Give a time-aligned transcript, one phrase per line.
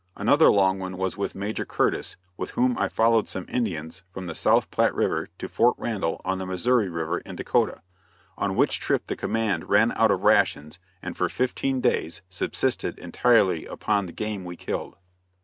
[0.15, 4.33] Another long one was with Major Curtis, with whom I followed some Indians from the
[4.33, 7.83] South Platte river to Fort Randall on the Missouri river in Dakota,
[8.35, 13.67] on which trip the command ran out of rations and for fifteen days subsisted entirely
[13.67, 14.95] upon the game we killed.